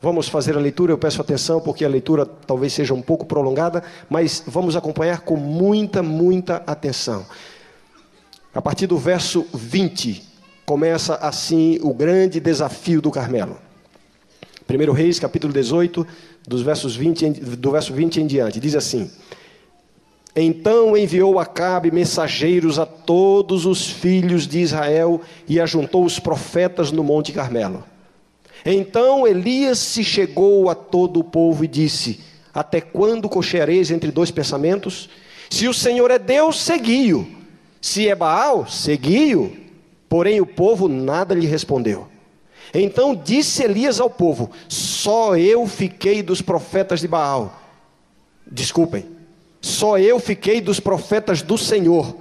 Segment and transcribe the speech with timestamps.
[0.00, 3.82] Vamos fazer a leitura, eu peço atenção porque a leitura talvez seja um pouco prolongada,
[4.08, 7.26] mas vamos acompanhar com muita, muita atenção.
[8.54, 10.22] A partir do verso 20,
[10.64, 13.58] começa assim o grande desafio do Carmelo.
[14.68, 16.06] 1 Reis, capítulo 18,
[16.46, 19.10] dos versos 20, do verso 20 em diante, diz assim:
[20.36, 27.02] Então enviou Acabe mensageiros a todos os filhos de Israel e ajuntou os profetas no
[27.02, 27.82] Monte Carmelo.
[28.64, 32.20] Então Elias se chegou a todo o povo e disse:
[32.52, 35.08] Até quando cocheareis entre dois pensamentos?
[35.50, 37.26] Se o Senhor é Deus, segui-o.
[37.80, 39.56] Se é Baal, segui-o.
[40.08, 42.08] Porém o povo nada lhe respondeu.
[42.72, 47.62] Então disse Elias ao povo: Só eu fiquei dos profetas de Baal.
[48.50, 49.06] Desculpem,
[49.60, 52.16] só eu fiquei dos profetas do Senhor.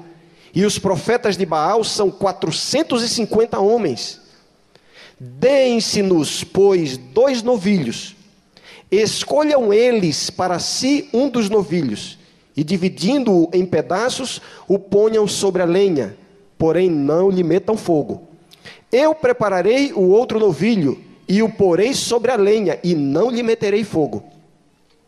[0.53, 4.21] E os profetas de Baal são 450 homens.
[5.19, 8.15] Deem-se-nos, pois, dois novilhos.
[8.91, 12.19] Escolham eles para si um dos novilhos,
[12.55, 16.15] e dividindo-o em pedaços, o ponham sobre a lenha,
[16.57, 18.27] porém não lhe metam fogo.
[18.91, 23.83] Eu prepararei o outro novilho, e o porei sobre a lenha, e não lhe meterei
[23.83, 24.23] fogo.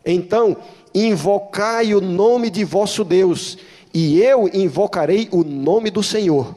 [0.06, 0.58] Então,
[0.94, 3.58] invocai o nome de vosso Deus,
[3.94, 6.56] e eu invocarei o nome do Senhor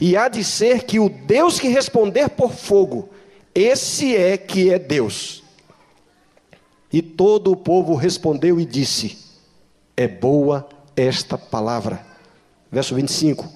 [0.00, 3.08] e há de ser que o Deus que responder por fogo,
[3.54, 5.42] esse é que é Deus.
[6.92, 9.18] E todo o povo respondeu e disse:
[9.96, 12.04] É boa esta palavra.
[12.70, 13.48] Verso 25: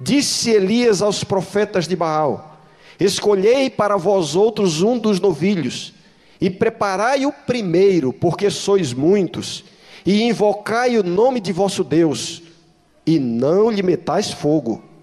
[0.00, 2.58] Disse Elias aos profetas de Baal:
[2.98, 5.94] Escolhei para vós outros um dos novilhos,
[6.40, 9.64] e preparai o primeiro, porque sois muitos,
[10.04, 12.42] e invocai o nome de vosso Deus,
[13.06, 14.93] e não lhe metais fogo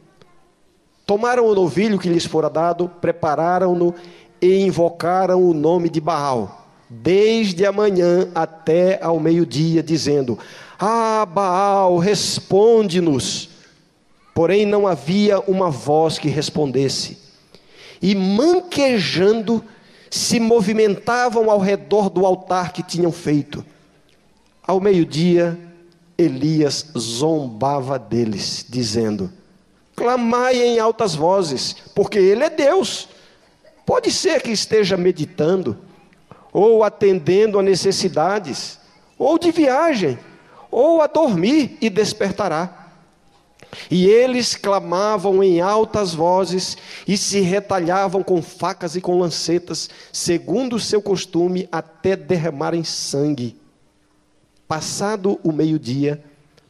[1.12, 3.94] Tomaram o novilho que lhes fora dado, prepararam-no
[4.42, 10.40] e invocaram o nome de Baal, desde a manhã até ao meio-dia, dizendo:
[10.80, 13.50] Ah, Baal, responde-nos.
[14.34, 17.18] Porém, não havia uma voz que respondesse.
[18.02, 19.62] E manquejando,
[20.10, 23.66] se movimentavam ao redor do altar que tinham feito.
[24.66, 25.60] Ao meio-dia,
[26.18, 29.30] Elias zombava deles, dizendo:
[30.02, 33.08] clamai em altas vozes, porque Ele é Deus.
[33.86, 35.78] Pode ser que esteja meditando,
[36.52, 38.80] ou atendendo a necessidades,
[39.16, 40.18] ou de viagem,
[40.72, 42.90] ou a dormir e despertará.
[43.92, 50.78] E eles clamavam em altas vozes e se retalhavam com facas e com lancetas, segundo
[50.78, 53.56] o seu costume, até derramarem sangue.
[54.68, 56.24] Passado o meio-dia,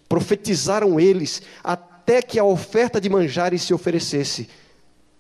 [0.10, 4.50] profetizaram eles até até que a oferta de manjares se oferecesse.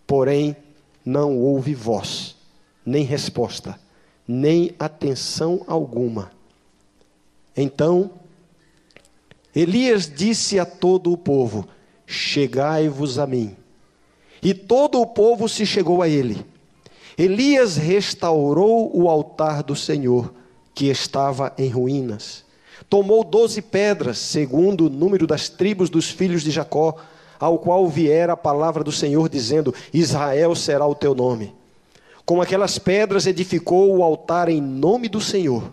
[0.05, 0.57] Porém,
[1.05, 2.35] não houve voz,
[2.85, 3.79] nem resposta,
[4.27, 6.33] nem atenção alguma.
[7.55, 8.11] Então,
[9.55, 11.65] Elias disse a todo o povo:
[12.05, 13.55] Chegai-vos a mim.
[14.43, 16.45] E todo o povo se chegou a ele.
[17.17, 20.33] Elias restaurou o altar do Senhor,
[20.75, 22.43] que estava em ruínas
[22.91, 26.97] Tomou doze pedras, segundo o número das tribos dos filhos de Jacó,
[27.39, 31.55] ao qual viera a palavra do Senhor, dizendo: Israel será o teu nome.
[32.25, 35.71] Com aquelas pedras edificou o altar em nome do Senhor.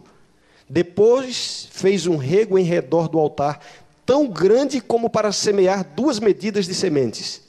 [0.70, 3.58] Depois fez um rego em redor do altar,
[4.06, 7.42] tão grande como para semear duas medidas de sementes.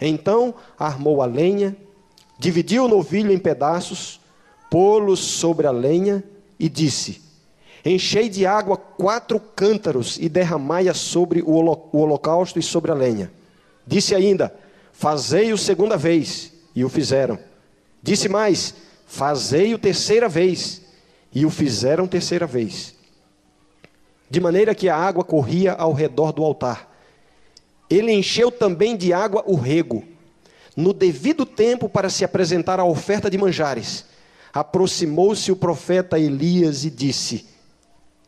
[0.00, 1.76] Então armou a lenha,
[2.36, 4.20] dividiu o novilho em pedaços,
[4.68, 6.24] pô-los sobre a lenha
[6.58, 7.22] e disse:
[7.84, 11.52] Enchei de água quatro cântaros e derramai-a sobre o
[11.92, 13.30] holocausto e sobre a lenha.
[13.86, 14.54] Disse ainda:
[14.90, 17.38] Fazei-o segunda vez, e o fizeram.
[18.02, 18.74] Disse mais:
[19.06, 20.80] Fazei-o terceira vez,
[21.34, 22.94] e o fizeram terceira vez.
[24.30, 26.90] De maneira que a água corria ao redor do altar.
[27.90, 30.02] Ele encheu também de água o rego.
[30.74, 34.06] No devido tempo, para se apresentar a oferta de manjares,
[34.52, 37.53] aproximou-se o profeta Elias e disse: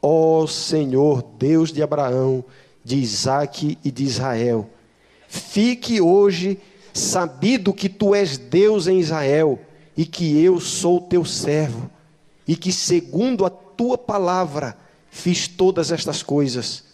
[0.00, 2.44] Ó oh, Senhor, Deus de Abraão,
[2.84, 4.69] de Isaque e de Israel,
[5.28, 6.58] fique hoje
[6.93, 9.58] sabido que tu és Deus em Israel
[9.96, 11.90] e que eu sou teu servo,
[12.46, 14.76] e que segundo a tua palavra
[15.10, 16.84] fiz todas estas coisas.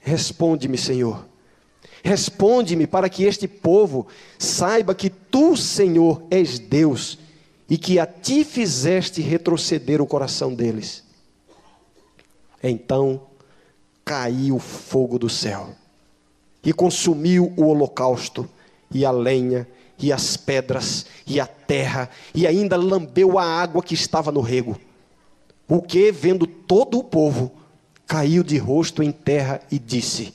[0.00, 1.26] Responde-me, Senhor.
[2.02, 4.08] Responde-me para que este povo
[4.38, 7.18] saiba que tu, Senhor, és Deus
[7.70, 11.01] e que a ti fizeste retroceder o coração deles.
[12.62, 13.22] Então
[14.04, 15.70] caiu fogo do céu
[16.64, 18.48] e consumiu o holocausto
[18.90, 19.66] e a lenha
[19.98, 24.76] e as pedras, e a terra, e ainda lambeu a água que estava no rego.
[25.68, 27.52] O que, vendo todo o povo,
[28.06, 30.34] caiu de rosto em terra e disse: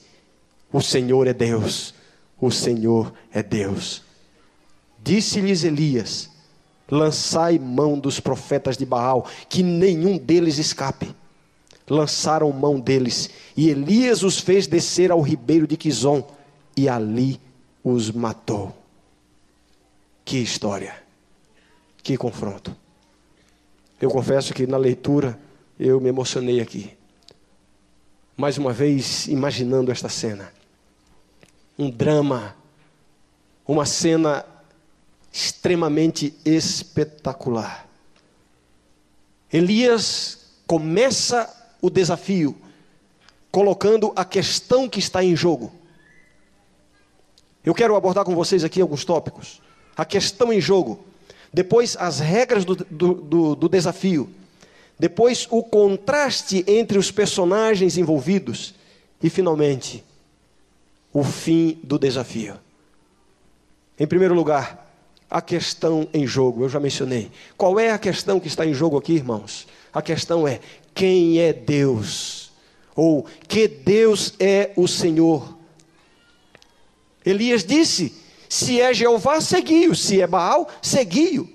[0.72, 1.94] O Senhor é Deus,
[2.40, 4.02] o Senhor é Deus.
[5.04, 6.30] Disse-lhes Elias:
[6.90, 11.14] Lançai mão dos profetas de Baal, que nenhum deles escape.
[11.90, 16.28] Lançaram mão deles, e Elias os fez descer ao ribeiro de Quizon,
[16.76, 17.40] e ali
[17.84, 18.76] os matou.
[20.26, 21.02] Que história,
[22.04, 22.76] que confronto.
[24.00, 25.40] Eu confesso que na leitura
[25.80, 26.96] eu me emocionei aqui.
[28.36, 30.54] Mais uma vez, imaginando esta cena.
[31.80, 32.56] Um drama,
[33.66, 34.46] uma cena
[35.32, 37.88] extremamente espetacular.
[39.52, 42.56] Elias começa o desafio
[43.52, 45.72] colocando a questão que está em jogo.
[47.66, 49.62] Eu quero abordar com vocês aqui alguns tópicos.
[49.96, 51.04] A questão em jogo.
[51.52, 54.30] Depois, as regras do, do, do, do desafio.
[55.00, 58.74] Depois, o contraste entre os personagens envolvidos.
[59.22, 60.04] E, finalmente,
[61.12, 62.56] o fim do desafio.
[64.00, 64.88] Em primeiro lugar,
[65.30, 67.32] a questão em jogo, eu já mencionei.
[67.58, 69.68] Qual é a questão que está em jogo aqui, irmãos?
[69.98, 70.60] A questão é:
[70.94, 72.52] quem é Deus?
[72.96, 75.58] Ou que Deus é o Senhor?
[77.26, 78.16] Elias disse:
[78.48, 81.50] se é Jeová, segui-o, se é Baal, segui-o.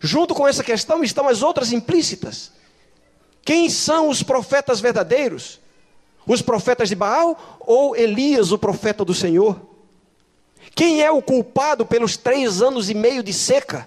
[0.00, 2.52] Junto com essa questão estão as outras implícitas.
[3.44, 5.60] Quem são os profetas verdadeiros?
[6.26, 9.60] Os profetas de Baal ou Elias, o profeta do Senhor?
[10.74, 13.86] Quem é o culpado pelos três anos e meio de seca?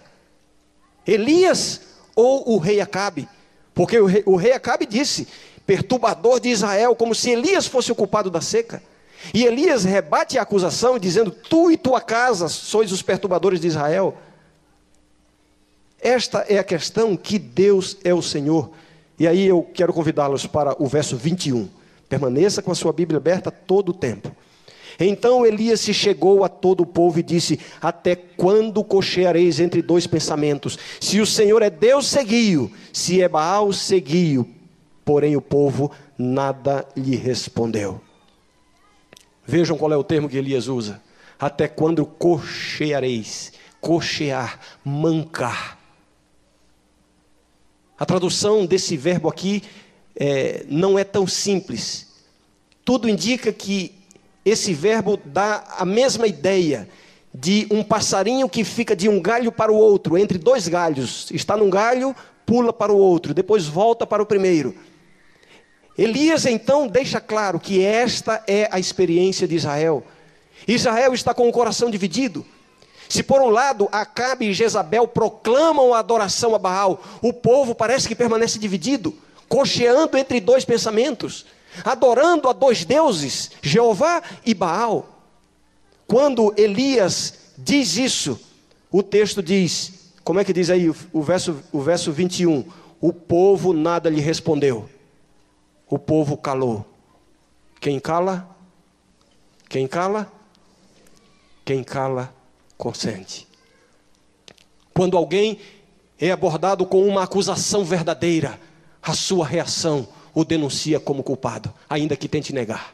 [1.08, 1.82] Elias
[2.16, 3.28] ou o rei Acabe?
[3.76, 5.28] Porque o rei, o rei Acabe disse,
[5.68, 8.82] perturbador de Israel, como se Elias fosse o culpado da seca.
[9.34, 14.18] E Elias rebate a acusação, dizendo: Tu e tua casa sois os perturbadores de Israel.
[16.00, 18.72] Esta é a questão que Deus é o Senhor.
[19.18, 21.68] E aí eu quero convidá-los para o verso 21.
[22.08, 24.32] Permaneça com a sua Bíblia aberta todo o tempo.
[25.00, 30.08] Então Elias se chegou a todo o povo e disse: Até quando cocheareis entre dois
[30.08, 30.78] pensamentos?
[31.00, 32.72] Se o Senhor é Deus, seguiu.
[32.94, 34.48] Se é Baal, seguiu.
[35.04, 38.02] Porém o povo nada lhe respondeu.
[39.46, 41.02] Vejam qual é o termo que Elias usa.
[41.40, 43.54] Até quando cocheareis?
[43.82, 45.78] Cochear, mancar.
[47.98, 49.62] A tradução desse verbo aqui
[50.16, 52.14] é, não é tão simples.
[52.84, 53.94] Tudo indica que
[54.46, 56.88] esse verbo dá a mesma ideia
[57.34, 61.30] de um passarinho que fica de um galho para o outro, entre dois galhos.
[61.32, 62.16] Está num galho,
[62.46, 64.76] pula para o outro, depois volta para o primeiro.
[65.98, 70.04] Elias então deixa claro que esta é a experiência de Israel.
[70.68, 72.46] Israel está com o coração dividido.
[73.10, 78.08] Se por um lado Acabe e Jezabel proclamam a adoração a Baal, o povo parece
[78.08, 79.14] que permanece dividido,
[79.48, 81.46] cocheando entre dois pensamentos
[81.84, 85.10] adorando a dois deuses, Jeová e Baal.
[86.08, 88.40] Quando Elias diz isso,
[88.92, 92.66] o texto diz, como é que diz aí o verso, o verso 21?
[93.02, 94.90] O povo nada lhe respondeu,
[95.88, 96.86] o povo calou.
[97.80, 98.50] Quem cala?
[99.70, 100.32] Quem cala?
[101.64, 102.34] Quem cala,
[102.78, 103.48] consente.
[104.94, 105.60] Quando alguém
[106.20, 108.60] é abordado com uma acusação verdadeira,
[109.02, 112.94] a sua reação o denuncia como culpado, ainda que tente negar.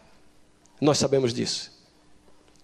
[0.79, 1.71] Nós sabemos disso.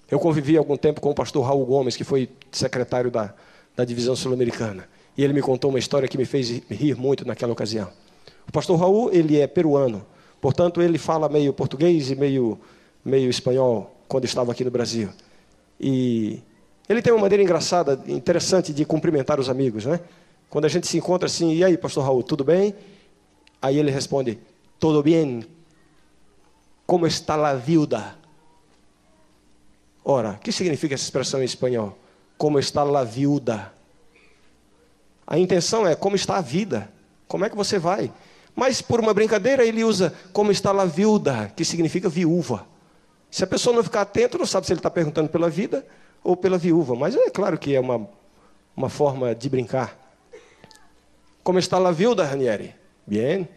[0.09, 3.33] Eu convivi algum tempo com o pastor Raul Gomes, que foi secretário da,
[3.75, 4.87] da divisão sul-americana.
[5.17, 7.89] E ele me contou uma história que me fez rir muito naquela ocasião.
[8.47, 10.05] O pastor Raul, ele é peruano.
[10.39, 12.59] Portanto, ele fala meio português e meio,
[13.03, 15.09] meio espanhol quando estava aqui no Brasil.
[15.79, 16.39] E
[16.87, 19.99] ele tem uma maneira engraçada, interessante de cumprimentar os amigos, né?
[20.49, 22.73] Quando a gente se encontra assim, e aí, pastor Raul, tudo bem?
[23.61, 24.39] Aí ele responde,
[24.79, 25.47] todo bien?
[26.85, 28.15] Como está a viuda?
[30.03, 31.97] Ora, o que significa essa expressão em espanhol?
[32.37, 33.73] Como está a viuda?
[35.25, 36.89] A intenção é como está a vida,
[37.27, 38.11] como é que você vai?
[38.55, 42.65] Mas por uma brincadeira ele usa como está a viuda, que significa viúva.
[43.29, 45.85] Se a pessoa não ficar atento, não sabe se ele está perguntando pela vida
[46.23, 46.95] ou pela viúva.
[46.95, 48.09] Mas é claro que é uma,
[48.75, 49.95] uma forma de brincar.
[51.43, 52.73] Como está a viuda, Ranieri?
[53.05, 53.47] Bien.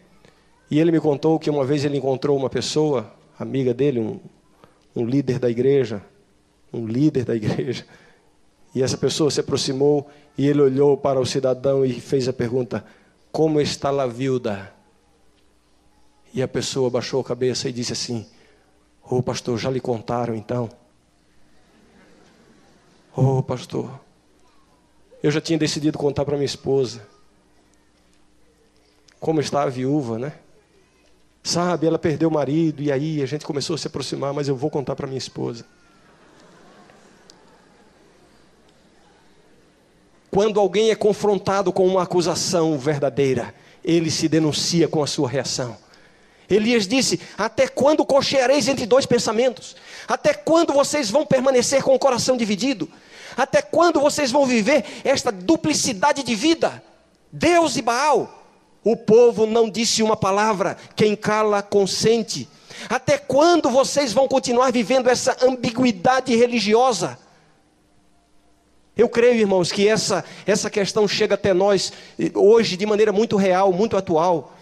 [0.71, 4.21] E ele me contou que uma vez ele encontrou uma pessoa, amiga dele, um,
[4.95, 6.01] um líder da igreja,
[6.71, 7.85] um líder da igreja.
[8.73, 12.85] E essa pessoa se aproximou e ele olhou para o cidadão e fez a pergunta:
[13.33, 14.73] Como está a viúda?
[16.33, 18.25] E a pessoa baixou a cabeça e disse assim:
[19.03, 20.69] Ô oh, pastor, já lhe contaram então?
[23.13, 23.99] Ô oh, pastor,
[25.21, 27.05] Eu já tinha decidido contar para minha esposa
[29.19, 30.33] como está a viúva, né?
[31.43, 34.55] Sabe, ela perdeu o marido e aí a gente começou a se aproximar, mas eu
[34.55, 35.65] vou contar para minha esposa.
[40.29, 45.75] Quando alguém é confrontado com uma acusação verdadeira, ele se denuncia com a sua reação.
[46.49, 49.75] Elias disse: Até quando cocheareis entre dois pensamentos?
[50.07, 52.87] Até quando vocês vão permanecer com o coração dividido?
[53.35, 56.83] Até quando vocês vão viver esta duplicidade de vida?
[57.31, 58.40] Deus e Baal.
[58.83, 62.49] O povo não disse uma palavra, quem cala consente.
[62.89, 67.17] Até quando vocês vão continuar vivendo essa ambiguidade religiosa?
[68.97, 73.37] Eu creio, irmãos, que essa, essa questão chega até nós eh, hoje de maneira muito
[73.37, 74.53] real, muito atual.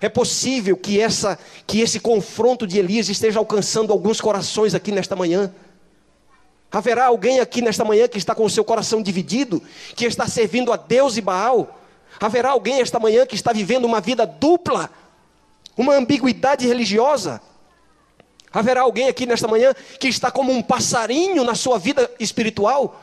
[0.00, 5.14] É possível que, essa, que esse confronto de Elias esteja alcançando alguns corações aqui nesta
[5.14, 5.52] manhã.
[6.72, 9.62] Haverá alguém aqui nesta manhã que está com o seu coração dividido,
[9.94, 11.80] que está servindo a Deus e Baal.
[12.20, 14.90] Haverá alguém esta manhã que está vivendo uma vida dupla,
[15.76, 17.40] uma ambiguidade religiosa.
[18.52, 23.00] Haverá alguém aqui nesta manhã que está como um passarinho na sua vida espiritual,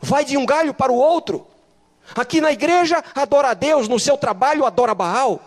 [0.00, 1.46] vai de um galho para o outro.
[2.14, 5.40] Aqui na igreja, adora a Deus, no seu trabalho, adora Baal.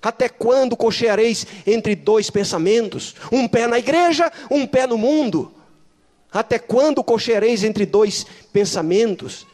[0.00, 3.14] Até quando cocheareis entre dois pensamentos?
[3.30, 5.52] Um pé na igreja, um pé no mundo.
[6.32, 9.46] Até quando cocheareis entre dois pensamentos?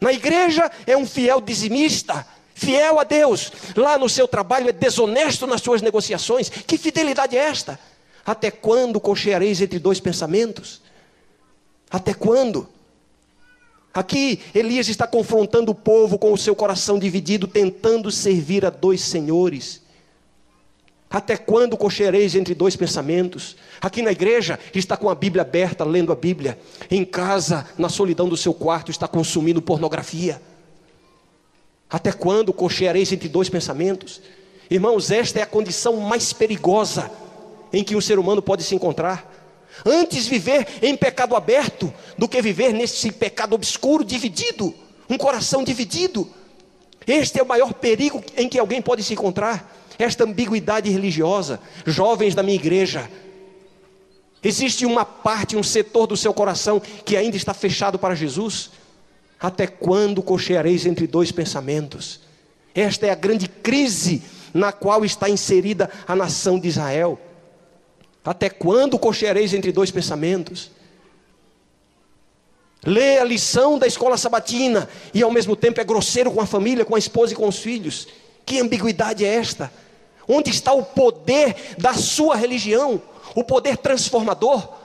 [0.00, 3.52] Na igreja é um fiel dizimista, fiel a Deus.
[3.76, 6.48] Lá no seu trabalho é desonesto nas suas negociações.
[6.48, 7.78] Que fidelidade é esta?
[8.24, 10.80] Até quando cocheareis entre dois pensamentos?
[11.90, 12.68] Até quando?
[13.92, 19.00] Aqui Elias está confrontando o povo com o seu coração dividido, tentando servir a dois
[19.00, 19.79] senhores.
[21.10, 23.56] Até quando cochereis entre dois pensamentos?
[23.80, 26.56] Aqui na igreja está com a Bíblia aberta, lendo a Bíblia.
[26.88, 30.40] Em casa, na solidão do seu quarto, está consumindo pornografia.
[31.90, 34.20] Até quando cocheareis entre dois pensamentos?
[34.70, 37.10] Irmãos, esta é a condição mais perigosa
[37.72, 39.28] em que um ser humano pode se encontrar.
[39.84, 44.72] Antes viver em pecado aberto do que viver nesse pecado obscuro, dividido,
[45.08, 46.28] um coração dividido.
[47.04, 49.79] Este é o maior perigo em que alguém pode se encontrar.
[50.00, 53.06] Esta ambiguidade religiosa, jovens da minha igreja,
[54.42, 58.70] existe uma parte, um setor do seu coração que ainda está fechado para Jesus.
[59.38, 62.20] Até quando cocheareis entre dois pensamentos?
[62.74, 64.22] Esta é a grande crise
[64.54, 67.20] na qual está inserida a nação de Israel.
[68.24, 70.70] Até quando cocheareis entre dois pensamentos?
[72.86, 76.86] Lê a lição da escola sabatina e ao mesmo tempo é grosseiro com a família,
[76.86, 78.08] com a esposa e com os filhos.
[78.46, 79.70] Que ambiguidade é esta?
[80.32, 83.02] Onde está o poder da sua religião?
[83.34, 84.76] O poder transformador?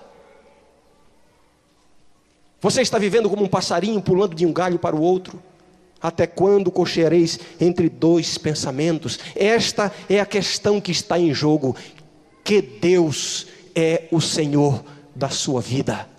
[2.59, 5.39] Você está vivendo como um passarinho pulando de um galho para o outro?
[6.01, 9.19] Até quando cocheareis entre dois pensamentos?
[9.35, 11.75] Esta é a questão que está em jogo
[12.43, 14.83] que Deus é o Senhor
[15.15, 16.09] da sua vida.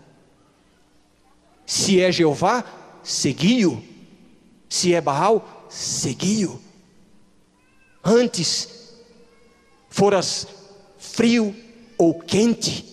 [1.66, 2.64] Se é Jeová,
[3.02, 3.82] segui-o.
[4.68, 6.60] Se é Baal, segui-o.
[8.04, 8.75] Antes
[9.96, 10.46] foras
[10.98, 11.56] frio
[11.96, 12.84] ou quente,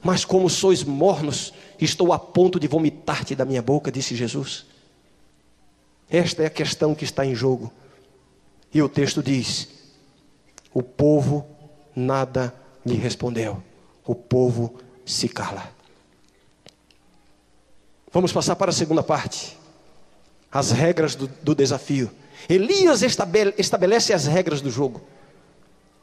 [0.00, 4.64] mas como sois mornos, estou a ponto de vomitar-te da minha boca, disse Jesus.
[6.08, 7.72] Esta é a questão que está em jogo.
[8.72, 9.68] E o texto diz:
[10.72, 11.44] o povo
[11.96, 12.54] nada
[12.86, 13.60] lhe respondeu:
[14.06, 15.68] O povo se cala.
[18.12, 19.58] Vamos passar para a segunda parte.
[20.50, 22.08] As regras do, do desafio.
[22.48, 25.00] Elias estabelece as regras do jogo.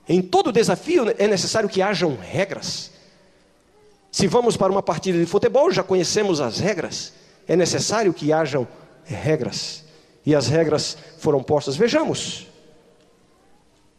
[0.09, 2.89] Em todo desafio é necessário que hajam regras.
[4.11, 7.13] Se vamos para uma partida de futebol, já conhecemos as regras.
[7.47, 8.67] É necessário que hajam
[9.05, 9.83] regras.
[10.25, 11.75] E as regras foram postas.
[11.75, 12.47] Vejamos.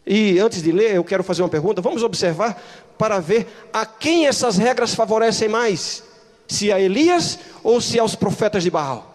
[0.05, 1.81] E antes de ler, eu quero fazer uma pergunta.
[1.81, 2.61] Vamos observar
[2.99, 6.02] para ver a quem essas regras favorecem mais:
[6.49, 9.14] se a Elias ou se aos profetas de Baal.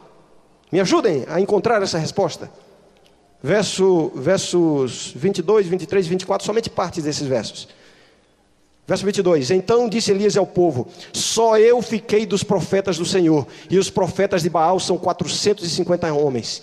[0.71, 2.49] Me ajudem a encontrar essa resposta.
[3.41, 7.67] Verso, versos 22, 23 e 24, somente partes desses versos.
[8.87, 13.77] Verso 22: Então disse Elias ao povo: Só eu fiquei dos profetas do Senhor, e
[13.77, 16.61] os profetas de Baal são 450 homens.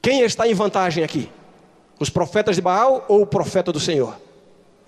[0.00, 1.30] Quem está em vantagem aqui?
[1.98, 4.18] Os profetas de Baal ou o profeta do Senhor?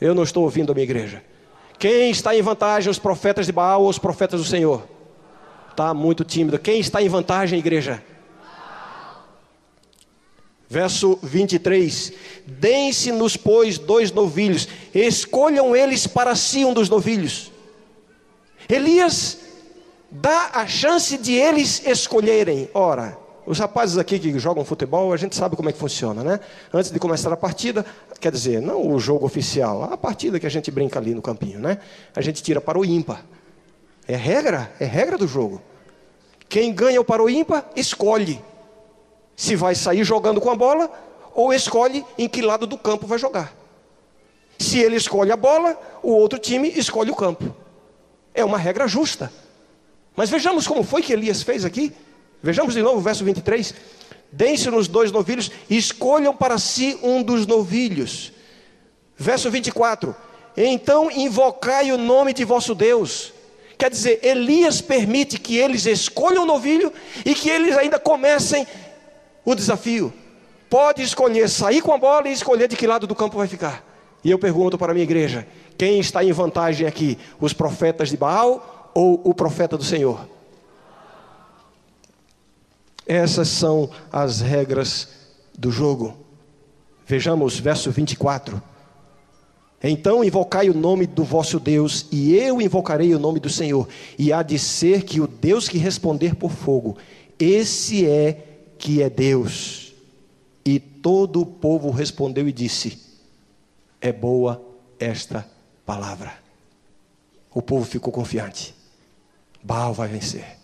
[0.00, 1.22] Eu não estou ouvindo a minha igreja.
[1.78, 4.82] Quem está em vantagem, os profetas de Baal ou os profetas do Senhor?
[5.70, 6.58] Está muito tímido.
[6.58, 8.02] Quem está em vantagem, igreja?
[10.68, 12.12] Verso 23:
[12.46, 17.52] Deem-se-nos, pois, dois novilhos, escolham eles para si um dos novilhos.
[18.68, 19.38] Elias
[20.10, 22.68] dá a chance de eles escolherem.
[22.74, 26.40] Ora, os rapazes aqui que jogam futebol, a gente sabe como é que funciona, né?
[26.74, 27.86] Antes de começar a partida,
[28.20, 31.60] quer dizer, não o jogo oficial, a partida que a gente brinca ali no campinho,
[31.60, 31.78] né?
[32.14, 33.24] A gente tira para o ímpar.
[34.08, 35.62] É regra, é regra do jogo.
[36.48, 38.42] Quem ganha o para o ímpar, escolhe
[39.36, 40.90] se vai sair jogando com a bola
[41.34, 43.54] ou escolhe em que lado do campo vai jogar.
[44.58, 47.54] Se ele escolhe a bola, o outro time escolhe o campo.
[48.34, 49.30] É uma regra justa.
[50.16, 51.92] Mas vejamos como foi que Elias fez aqui.
[52.42, 53.74] Vejamos de novo o verso 23.
[54.32, 58.32] Deem-se-nos dois novilhos, escolham para si um dos novilhos.
[59.16, 60.16] Verso 24.
[60.56, 63.32] Então invocai o nome de vosso Deus.
[63.78, 66.90] Quer dizer, Elias permite que eles escolham o novilho
[67.26, 68.66] e que eles ainda comecem
[69.46, 70.12] o desafio.
[70.68, 73.84] Pode escolher sair com a bola e escolher de que lado do campo vai ficar.
[74.24, 75.46] E eu pergunto para a minha igreja:
[75.78, 77.16] quem está em vantagem aqui?
[77.40, 80.28] Os profetas de Baal ou o profeta do Senhor?
[83.06, 85.08] Essas são as regras
[85.56, 86.16] do jogo.
[87.06, 88.60] Vejamos verso 24.
[89.80, 93.86] Então invocai o nome do vosso Deus, e eu invocarei o nome do Senhor,
[94.18, 96.96] e há de ser que o Deus que responder por fogo,
[97.38, 99.94] esse é que é Deus.
[100.64, 103.00] E todo o povo respondeu e disse:
[104.00, 104.62] É boa
[104.98, 105.48] esta
[105.84, 106.32] palavra.
[107.54, 108.74] O povo ficou confiante.
[109.62, 110.58] Baal vai vencer.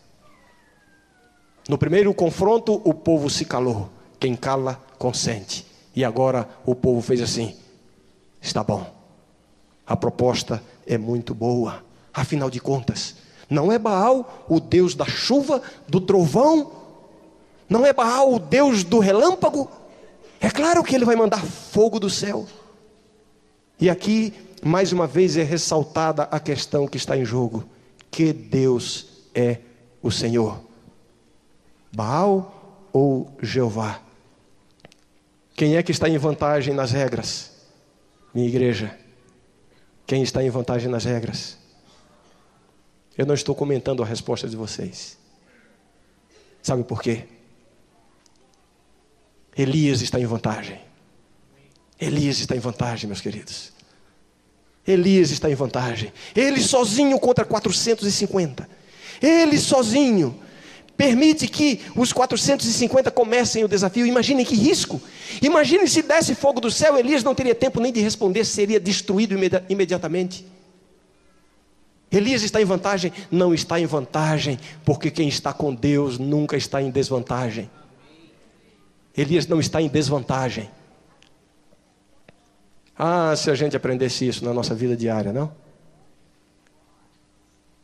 [1.68, 3.88] No primeiro confronto, o povo se calou.
[4.18, 5.66] Quem cala, consente.
[5.94, 7.56] E agora o povo fez assim:
[8.40, 8.84] está bom.
[9.86, 11.84] A proposta é muito boa.
[12.12, 13.16] Afinal de contas,
[13.48, 16.81] não é Baal o Deus da chuva, do trovão?
[17.72, 19.70] Não é Baal o Deus do relâmpago?
[20.38, 22.46] É claro que ele vai mandar fogo do céu.
[23.80, 27.64] E aqui, mais uma vez, é ressaltada a questão que está em jogo:
[28.10, 29.56] que Deus é
[30.02, 30.60] o Senhor.
[31.90, 34.02] Baal ou Jeová?
[35.56, 37.52] Quem é que está em vantagem nas regras?
[38.34, 38.98] Minha igreja.
[40.06, 41.56] Quem está em vantagem nas regras?
[43.16, 45.16] Eu não estou comentando a resposta de vocês.
[46.60, 47.24] Sabe por quê?
[49.56, 50.80] Elias está em vantagem.
[52.00, 53.72] Elias está em vantagem, meus queridos.
[54.86, 56.12] Elias está em vantagem.
[56.34, 58.68] Ele sozinho contra 450.
[59.20, 60.40] Ele sozinho
[60.96, 64.06] permite que os 450 comecem o desafio.
[64.06, 65.00] Imaginem que risco.
[65.40, 69.36] Imaginem se desse fogo do céu, Elias não teria tempo nem de responder, seria destruído
[69.68, 70.46] imediatamente.
[72.10, 73.12] Elias está em vantagem?
[73.30, 77.70] Não está em vantagem, porque quem está com Deus nunca está em desvantagem.
[79.16, 80.70] Elias não está em desvantagem.
[82.96, 85.52] Ah, se a gente aprendesse isso na nossa vida diária, não?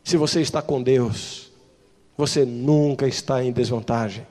[0.04, 1.50] Se você está com Deus,
[2.16, 4.26] você nunca está em desvantagem.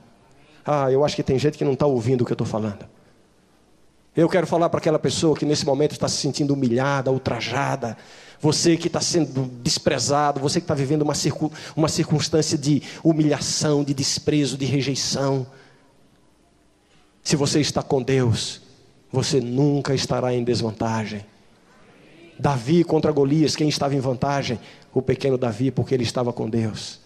[0.66, 2.86] Ah, eu acho que tem gente que não está ouvindo o que eu estou falando.
[4.16, 7.96] Eu quero falar para aquela pessoa que nesse momento está se sentindo humilhada, ultrajada.
[8.42, 13.84] Você que está sendo desprezado, você que está vivendo uma, circun, uma circunstância de humilhação,
[13.84, 15.46] de desprezo, de rejeição.
[17.28, 18.62] Se você está com Deus,
[19.12, 21.26] você nunca estará em desvantagem.
[22.40, 24.58] Davi contra Golias, quem estava em vantagem?
[24.94, 27.02] O pequeno Davi, porque ele estava com Deus.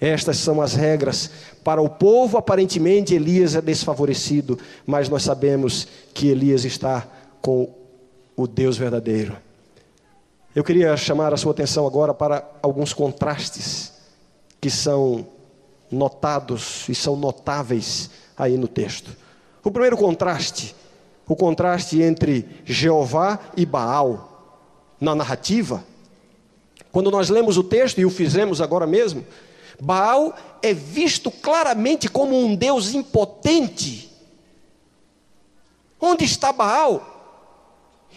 [0.00, 1.30] Estas são as regras.
[1.62, 7.06] Para o povo, aparentemente, Elias é desfavorecido, mas nós sabemos que Elias está
[7.40, 7.72] com
[8.36, 9.36] o Deus verdadeiro.
[10.52, 13.92] Eu queria chamar a sua atenção agora para alguns contrastes
[14.60, 15.28] que são
[15.92, 18.10] notados e são notáveis
[18.44, 19.16] aí no texto.
[19.62, 20.74] O primeiro contraste,
[21.26, 24.56] o contraste entre Jeová e Baal
[25.00, 25.84] na narrativa.
[26.90, 29.24] Quando nós lemos o texto e o fizemos agora mesmo,
[29.80, 34.12] Baal é visto claramente como um Deus impotente.
[36.00, 37.08] Onde está Baal?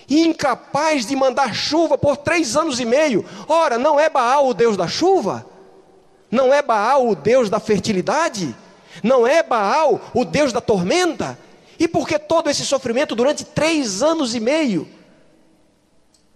[0.10, 3.26] Incapaz de mandar chuva por três anos e meio.
[3.48, 5.46] Ora, não é Baal o Deus da chuva?
[6.30, 8.56] Não é Baal o Deus da fertilidade?
[9.04, 11.38] Não é Baal o Deus da tormenta?
[11.78, 14.88] E por que todo esse sofrimento durante três anos e meio?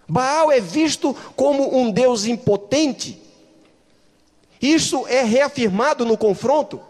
[0.08, 3.22] Baal é visto como um Deus impotente.
[4.62, 6.82] Isso é reafirmado no confronto,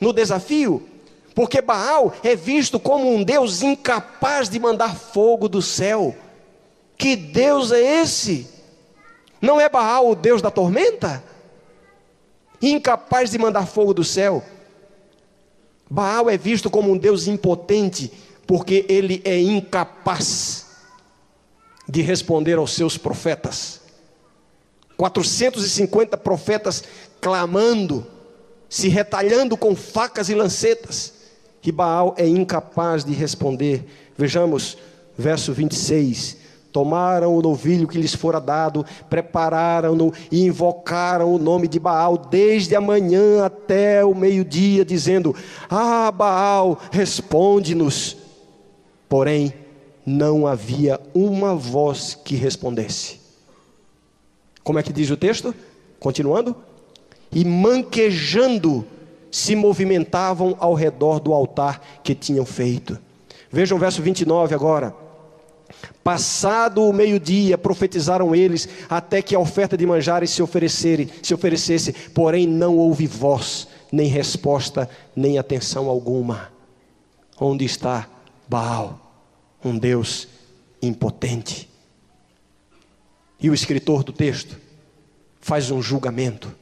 [0.00, 0.86] no desafio,
[1.34, 6.14] porque Baal é visto como um Deus incapaz de mandar fogo do céu.
[6.96, 8.46] Que Deus é esse?
[9.40, 11.22] Não é Baal o Deus da tormenta?
[12.60, 14.44] Incapaz de mandar fogo do céu.
[15.90, 18.12] Baal é visto como um Deus impotente,
[18.46, 20.66] porque ele é incapaz
[21.88, 23.80] de responder aos seus profetas.
[24.96, 26.84] 450 profetas
[27.20, 28.06] clamando,
[28.68, 31.14] se retalhando com facas e lancetas,
[31.68, 33.84] e Baal é incapaz de responder.
[34.16, 34.78] Vejamos
[35.18, 36.38] verso 26.
[36.78, 42.76] Tomaram o novilho que lhes fora dado, prepararam-no e invocaram o nome de Baal desde
[42.76, 45.34] a manhã até o meio-dia, dizendo:
[45.68, 48.16] Ah, Baal, responde-nos.
[49.08, 49.52] Porém,
[50.06, 53.18] não havia uma voz que respondesse.
[54.62, 55.52] Como é que diz o texto?
[55.98, 56.54] Continuando.
[57.32, 58.86] E manquejando
[59.32, 62.96] se movimentavam ao redor do altar que tinham feito.
[63.50, 65.07] Vejam o verso 29 agora.
[66.02, 70.42] Passado o meio-dia, profetizaram eles, até que a oferta de manjares se,
[71.22, 76.50] se oferecesse, porém não houve voz, nem resposta, nem atenção alguma.
[77.40, 78.08] Onde está
[78.48, 79.08] Baal?
[79.64, 80.28] um Deus
[80.80, 81.68] impotente.
[83.40, 84.56] E o escritor do texto
[85.40, 86.54] faz um julgamento.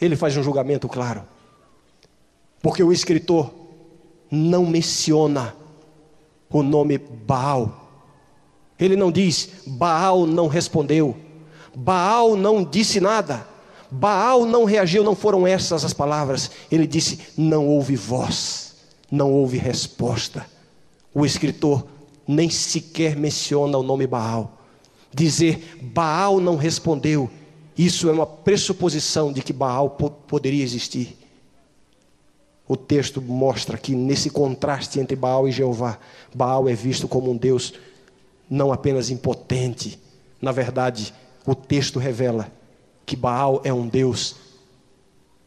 [0.00, 1.24] Ele faz um julgamento claro.
[2.62, 3.52] Porque o escritor
[4.30, 5.54] não menciona
[6.50, 7.87] o nome Baal.
[8.78, 11.16] Ele não diz Baal não respondeu.
[11.74, 13.46] Baal não disse nada.
[13.90, 16.50] Baal não reagiu, não foram essas as palavras.
[16.70, 18.74] Ele disse: não houve voz,
[19.10, 20.46] não houve resposta
[21.18, 21.84] o escritor
[22.26, 24.58] nem sequer menciona o nome Baal.
[25.12, 27.28] Dizer Baal não respondeu,
[27.76, 31.16] isso é uma pressuposição de que Baal poderia existir.
[32.68, 35.98] O texto mostra que nesse contraste entre Baal e Jeová,
[36.34, 37.72] Baal é visto como um Deus
[38.48, 40.00] não apenas impotente,
[40.40, 41.14] na verdade,
[41.46, 42.50] o texto revela
[43.04, 44.36] que Baal é um Deus.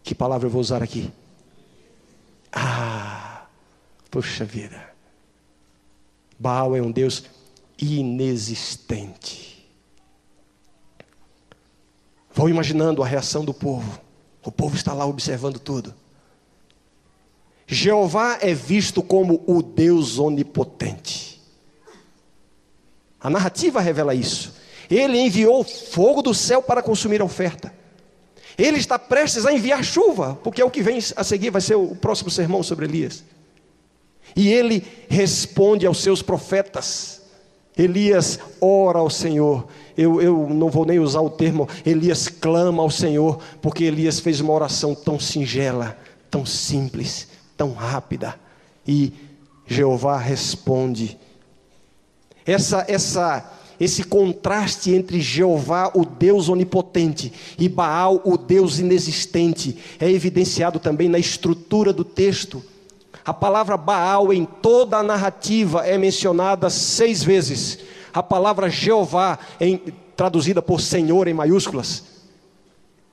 [0.04, 1.12] Que palavra eu vou usar aqui?
[2.52, 3.46] Ah,
[4.10, 4.92] puxa vida.
[6.40, 7.24] Baal é um Deus
[7.78, 9.52] inexistente.
[12.34, 14.00] Vou imaginando a reação do povo.
[14.44, 15.94] O povo está lá observando tudo.
[17.68, 21.31] Jeová é visto como o Deus onipotente.
[23.22, 24.54] A narrativa revela isso.
[24.90, 27.74] Ele enviou fogo do céu para consumir a oferta.
[28.58, 31.76] Ele está prestes a enviar chuva, porque é o que vem a seguir, vai ser
[31.76, 33.24] o próximo sermão sobre Elias.
[34.36, 37.22] E ele responde aos seus profetas.
[37.78, 39.68] Elias ora ao Senhor.
[39.98, 44.40] Eu, eu não vou nem usar o termo Elias clama ao Senhor, porque Elias fez
[44.40, 45.98] uma oração tão singela,
[46.30, 48.36] tão simples, tão rápida.
[48.88, 49.14] E
[49.66, 51.18] Jeová responde.
[52.46, 60.10] Essa, essa, esse contraste entre Jeová, o Deus onipotente, e Baal, o Deus inexistente, é
[60.10, 62.64] evidenciado também na estrutura do texto.
[63.24, 67.80] A palavra Baal em toda a narrativa é mencionada seis vezes.
[68.14, 69.80] A palavra Jeová, em,
[70.16, 72.04] traduzida por Senhor em maiúsculas,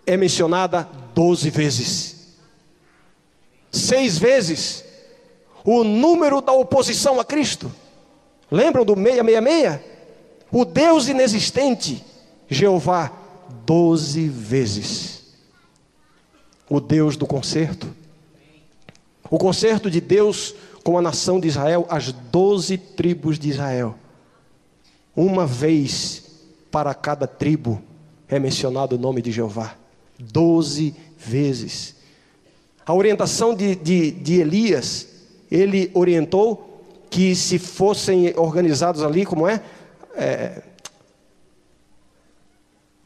[0.07, 2.37] é mencionada doze vezes.
[3.71, 4.85] Seis vezes
[5.65, 7.71] o número da oposição a Cristo.
[8.51, 9.81] Lembram do 666?
[10.51, 12.05] O Deus inexistente,
[12.49, 13.13] Jeová,
[13.67, 15.25] doze vezes.
[16.71, 17.95] O Deus do conserto,
[19.31, 23.95] o concerto de Deus com a nação de Israel, as doze tribos de Israel.
[25.15, 26.25] Uma vez
[26.71, 27.83] para cada tribo
[28.29, 29.75] é mencionado o nome de Jeová.
[30.19, 31.97] Doze vezes.
[32.87, 35.07] A orientação de, de, de Elias,
[35.51, 36.78] ele orientou
[37.11, 39.63] que se fossem organizados ali, como é?
[40.15, 40.63] é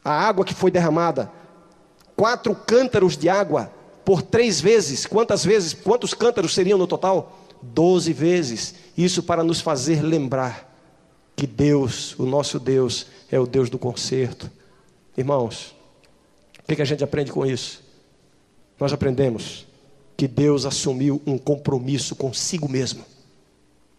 [0.05, 1.31] a água que foi derramada,
[2.17, 3.73] quatro cântaros de água
[4.05, 5.07] por três vezes.
[5.07, 5.73] Quantas vezes?
[5.73, 7.39] Quantos cântaros seriam no total?
[7.63, 8.75] Doze vezes.
[8.97, 10.69] Isso para nos fazer lembrar
[11.37, 14.51] que Deus, o nosso Deus, é o Deus do conserto.
[15.17, 15.75] Irmãos,
[16.59, 17.83] o que, que a gente aprende com isso?
[18.81, 19.67] Nós aprendemos
[20.17, 23.05] que Deus assumiu um compromisso consigo mesmo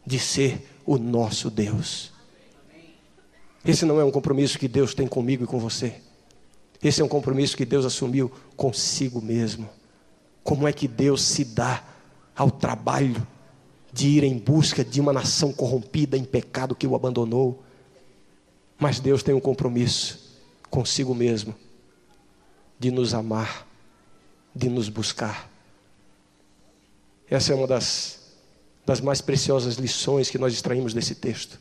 [0.05, 2.11] de ser o nosso Deus.
[3.65, 5.95] Esse não é um compromisso que Deus tem comigo e com você.
[6.83, 9.69] Esse é um compromisso que Deus assumiu consigo mesmo.
[10.43, 11.81] Como é que Deus se dá
[12.35, 13.25] ao trabalho
[13.93, 17.63] de ir em busca de uma nação corrompida em pecado que o abandonou?
[18.77, 21.55] Mas Deus tem um compromisso consigo mesmo
[22.77, 23.65] de nos amar,
[24.53, 25.49] de nos buscar.
[27.29, 28.19] Essa é uma das,
[28.85, 31.59] das mais preciosas lições que nós extraímos desse texto.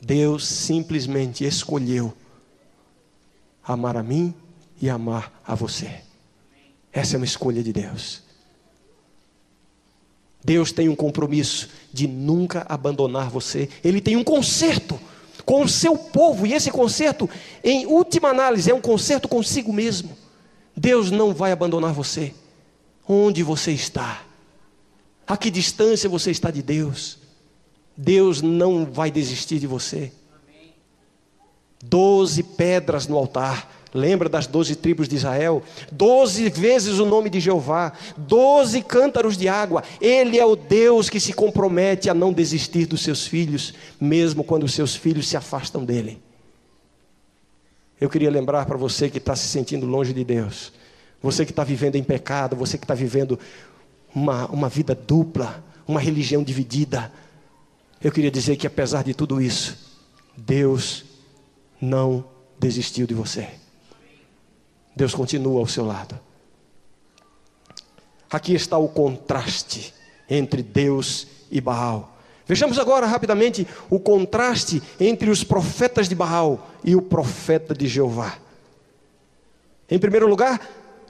[0.00, 2.14] Deus simplesmente escolheu
[3.64, 4.34] amar a mim
[4.80, 6.00] e amar a você.
[6.92, 8.22] Essa é uma escolha de Deus.
[10.42, 13.68] Deus tem um compromisso de nunca abandonar você.
[13.82, 14.98] Ele tem um conserto
[15.44, 17.28] com o seu povo, e esse conserto,
[17.64, 20.16] em última análise, é um conserto consigo mesmo.
[20.76, 22.34] Deus não vai abandonar você.
[23.06, 24.22] Onde você está?
[25.28, 27.18] A que distância você está de Deus?
[27.94, 30.10] Deus não vai desistir de você.
[31.84, 33.76] Doze pedras no altar.
[33.92, 35.62] Lembra das doze tribos de Israel?
[35.90, 39.82] Doze vezes o nome de Jeová, doze cântaros de água.
[40.00, 44.64] Ele é o Deus que se compromete a não desistir dos seus filhos, mesmo quando
[44.64, 46.22] os seus filhos se afastam dele.
[48.00, 50.72] Eu queria lembrar para você que está se sentindo longe de Deus,
[51.20, 53.38] você que está vivendo em pecado, você que está vivendo
[54.14, 57.12] uma, uma vida dupla, uma religião dividida.
[58.02, 59.76] Eu queria dizer que apesar de tudo isso,
[60.36, 61.04] Deus
[61.80, 62.24] não
[62.58, 63.48] desistiu de você.
[64.94, 66.18] Deus continua ao seu lado.
[68.30, 69.94] Aqui está o contraste
[70.28, 72.16] entre Deus e Baal.
[72.46, 78.38] Vejamos agora rapidamente o contraste entre os profetas de Baal e o profeta de Jeová.
[79.90, 80.60] Em primeiro lugar,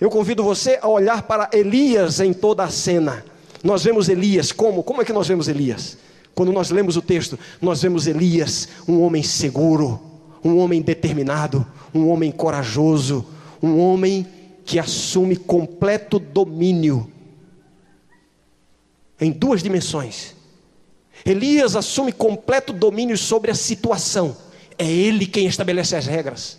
[0.01, 3.25] eu convido você a olhar para Elias em toda a cena.
[3.63, 4.83] Nós vemos Elias como?
[4.83, 5.99] Como é que nós vemos Elias?
[6.35, 10.01] Quando nós lemos o texto, nós vemos Elias, um homem seguro,
[10.45, 13.27] um homem determinado, um homem corajoso,
[13.61, 14.27] um homem
[14.65, 17.11] que assume completo domínio
[19.21, 20.37] em duas dimensões.
[21.25, 24.37] Elias assume completo domínio sobre a situação.
[24.79, 26.59] É ele quem estabelece as regras.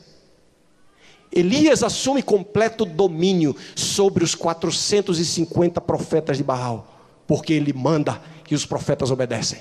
[1.31, 8.65] Elias assume completo domínio sobre os 450 profetas de Baal, porque ele manda e os
[8.65, 9.59] profetas obedecem.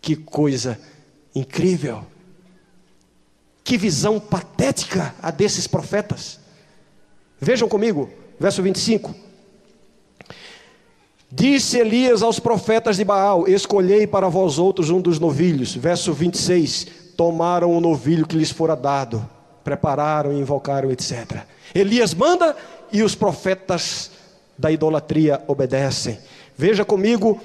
[0.00, 0.78] Que coisa
[1.34, 2.04] incrível!
[3.62, 6.40] Que visão patética a desses profetas.
[7.40, 9.14] Vejam comigo, verso 25.
[11.30, 15.74] Disse Elias aos profetas de Baal: Escolhei para vós outros um dos novilhos.
[15.76, 16.86] Verso 26.
[17.16, 19.24] Tomaram o novilho que lhes fora dado,
[19.70, 21.44] prepararam, invocaram, etc.
[21.72, 22.56] Elias manda
[22.90, 24.10] e os profetas
[24.58, 26.18] da idolatria obedecem.
[26.56, 27.40] Veja comigo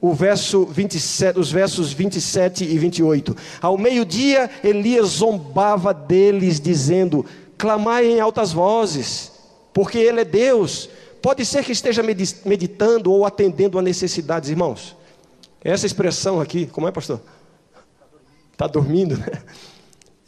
[0.00, 3.36] o verso 27, os versos 27 e 28.
[3.60, 7.26] Ao meio-dia, Elias zombava deles, dizendo:
[7.58, 9.30] clamai em altas vozes,
[9.74, 10.88] porque Ele é Deus.
[11.20, 14.96] Pode ser que esteja meditando ou atendendo a necessidades, irmãos.
[15.62, 17.20] Essa expressão aqui, como é, pastor?
[18.50, 19.26] Está dormindo, né?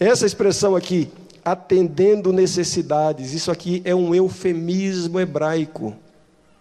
[0.03, 1.09] Essa expressão aqui,
[1.45, 5.97] atendendo necessidades, isso aqui é um eufemismo hebraico.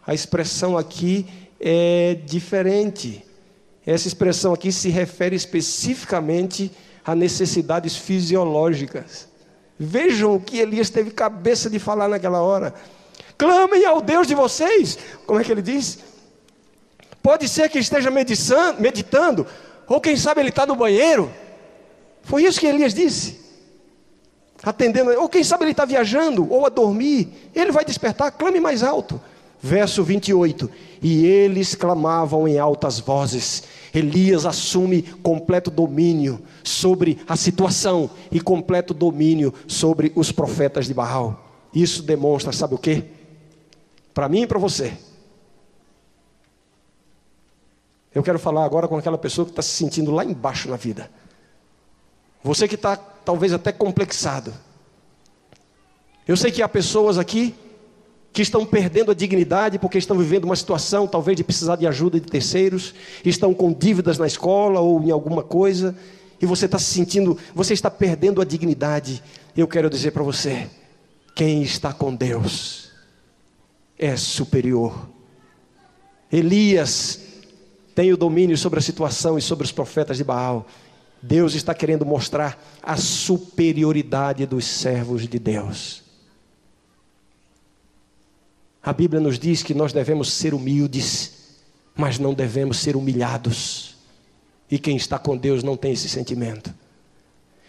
[0.06, 1.26] A expressão aqui
[1.60, 3.24] é diferente.
[3.86, 6.72] Essa expressão aqui se refere especificamente
[7.06, 9.28] a necessidades fisiológicas.
[9.78, 12.74] Vejam o que Elias teve cabeça de falar naquela hora.
[13.38, 14.98] Clamem ao Deus de vocês.
[15.26, 16.00] Como é que ele diz?
[17.24, 19.48] Pode ser que esteja meditando,
[19.88, 21.32] ou quem sabe ele está no banheiro.
[22.24, 23.41] Foi isso que Elias disse.
[24.64, 27.50] Atendendo, ou quem sabe ele está viajando, ou a dormir.
[27.56, 29.20] Ele vai despertar, clame mais alto.
[29.60, 30.70] Verso 28.
[31.02, 33.64] E eles clamavam em altas vozes.
[33.94, 41.48] Elias assume completo domínio sobre a situação e completo domínio sobre os profetas de Baal.
[41.74, 43.04] Isso demonstra, sabe o que?
[44.14, 44.94] Para mim e para você.
[48.14, 51.10] Eu quero falar agora com aquela pessoa que está se sentindo lá embaixo na vida.
[52.44, 54.54] Você que está talvez até complexado.
[56.28, 57.56] Eu sei que há pessoas aqui
[58.34, 62.20] que estão perdendo a dignidade porque estão vivendo uma situação talvez de precisar de ajuda
[62.20, 62.94] de terceiros,
[63.26, 65.96] estão com dívidas na escola ou em alguma coisa,
[66.42, 69.22] e você está se sentindo, você está perdendo a dignidade.
[69.56, 70.70] Eu quero dizer para você:
[71.36, 72.92] quem está com Deus
[73.98, 75.08] é superior.
[76.32, 77.22] Elias
[77.94, 80.66] tem o domínio sobre a situação e sobre os profetas de Baal.
[81.22, 86.02] Deus está querendo mostrar a superioridade dos servos de Deus.
[88.82, 91.60] A Bíblia nos diz que nós devemos ser humildes,
[91.96, 93.96] mas não devemos ser humilhados.
[94.70, 96.74] E quem está com Deus não tem esse sentimento.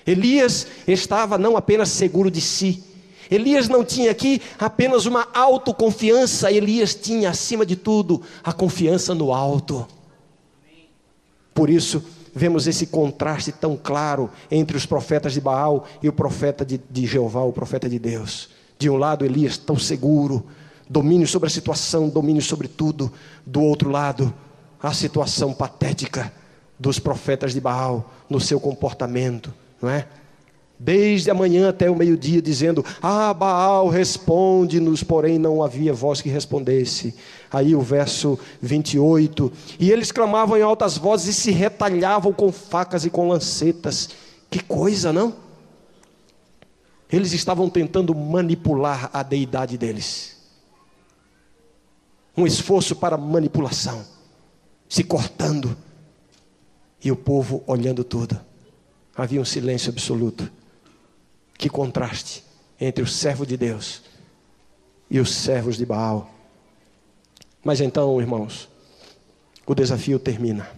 [0.06, 2.82] Elias estava não apenas seguro de si,
[3.30, 9.32] Elias não tinha aqui apenas uma autoconfiança, Elias tinha, acima de tudo, a confiança no
[9.32, 9.86] alto.
[11.54, 12.04] Por isso,
[12.34, 17.06] vemos esse contraste tão claro entre os profetas de Baal e o profeta de, de
[17.06, 18.50] Jeová, o profeta de Deus.
[18.78, 20.44] De um lado, Elias tão seguro,
[20.88, 23.12] domínio sobre a situação, domínio sobre tudo.
[23.46, 24.32] Do outro lado,
[24.82, 26.32] a situação patética
[26.78, 30.06] dos profetas de Baal no seu comportamento, não é?
[30.84, 36.28] Desde a manhã até o meio-dia, dizendo: Ah, Baal, responde-nos, porém não havia voz que
[36.28, 37.14] respondesse.
[37.52, 39.52] Aí o verso 28.
[39.78, 44.08] E eles clamavam em altas vozes e se retalhavam com facas e com lancetas.
[44.50, 45.36] Que coisa, não?
[47.12, 50.36] Eles estavam tentando manipular a deidade deles.
[52.36, 54.04] Um esforço para manipulação,
[54.88, 55.76] se cortando,
[57.04, 58.40] e o povo olhando tudo.
[59.14, 60.50] Havia um silêncio absoluto.
[61.56, 62.44] Que contraste
[62.80, 64.02] entre o servo de Deus
[65.10, 66.30] e os servos de Baal.
[67.62, 68.68] Mas então, irmãos,
[69.66, 70.68] o desafio termina.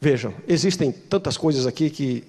[0.00, 2.24] Vejam, existem tantas coisas aqui que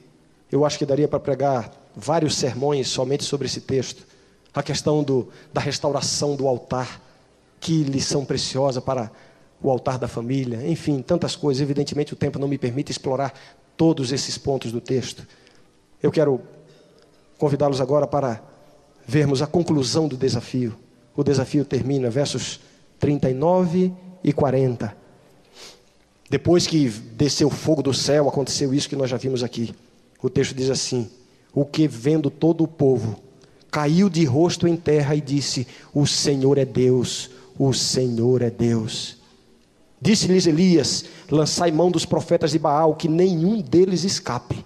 [0.52, 4.06] eu acho que daria para pregar vários sermões somente sobre esse texto.
[4.54, 7.02] A questão do, da restauração do altar,
[7.60, 9.12] que lição preciosa para
[9.62, 11.62] o altar da família, enfim, tantas coisas.
[11.62, 13.34] Evidentemente, o tempo não me permite explorar
[13.78, 15.26] todos esses pontos do texto.
[16.02, 16.42] Eu quero
[17.38, 18.42] convidá-los agora para
[19.06, 20.76] vermos a conclusão do desafio.
[21.16, 22.60] O desafio termina, versos
[23.00, 24.96] 39 e 40.
[26.30, 29.74] Depois que desceu fogo do céu, aconteceu isso que nós já vimos aqui.
[30.22, 31.10] O texto diz assim:
[31.54, 33.20] O que vendo todo o povo,
[33.70, 39.15] caiu de rosto em terra e disse: O Senhor é Deus, o Senhor é Deus.
[40.02, 44.66] Disse-lhes Elias: Lançai mão dos profetas de Baal, que nenhum deles escape.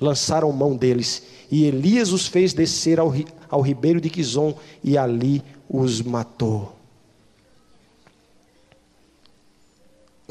[0.00, 3.12] Lançaram mão deles, e Elias os fez descer ao,
[3.48, 6.82] ao ribeiro de Quizon, e ali os matou.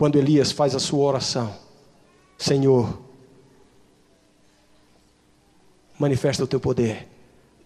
[0.01, 1.53] quando Elias faz a sua oração:
[2.35, 2.97] Senhor,
[5.99, 7.07] manifesta o teu poder.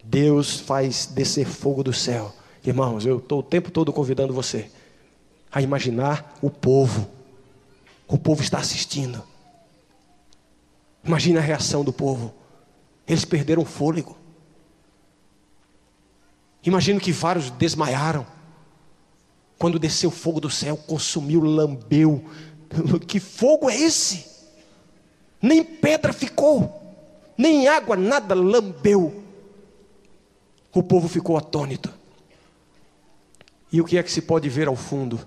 [0.04, 2.30] Deus faz descer fogo do céu.
[2.62, 4.70] Irmãos, eu estou o tempo todo convidando você
[5.50, 7.08] a imaginar o povo.
[8.06, 9.22] O povo está assistindo.
[11.04, 12.34] Imagina a reação do povo.
[13.06, 14.16] Eles perderam o fôlego.
[16.64, 18.26] Imagino que vários desmaiaram.
[19.58, 22.24] Quando desceu fogo do céu, consumiu, lambeu.
[23.06, 24.26] Que fogo é esse?
[25.40, 26.82] Nem pedra ficou,
[27.38, 29.22] nem água, nada lambeu.
[30.74, 31.92] O povo ficou atônito.
[33.72, 35.26] E o que é que se pode ver ao fundo?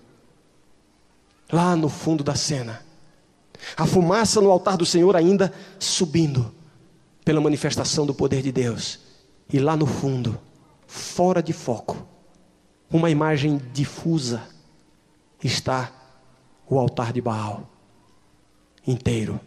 [1.52, 2.86] Lá no fundo da cena,
[3.76, 6.54] a fumaça no altar do Senhor ainda subindo,
[7.26, 9.00] pela manifestação do poder de Deus.
[9.52, 10.40] E lá no fundo,
[10.88, 12.06] fora de foco,
[12.90, 14.44] uma imagem difusa,
[15.44, 15.92] está
[16.68, 17.70] o altar de Baal
[18.86, 19.40] inteiro.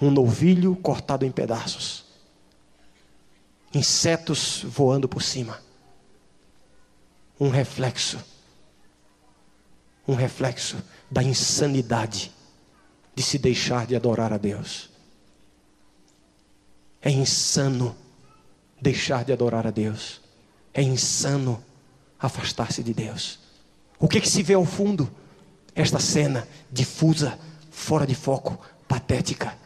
[0.00, 2.04] Um novilho cortado em pedaços,
[3.72, 5.60] insetos voando por cima.
[7.38, 8.18] Um reflexo,
[10.06, 10.76] um reflexo
[11.10, 12.32] da insanidade
[13.14, 14.90] de se deixar de adorar a Deus.
[17.00, 17.96] É insano
[18.80, 20.20] deixar de adorar a Deus.
[20.72, 21.62] É insano
[22.18, 23.38] afastar-se de Deus.
[23.98, 25.10] O que, que se vê ao fundo?
[25.74, 27.38] Esta cena difusa,
[27.70, 29.56] fora de foco, patética.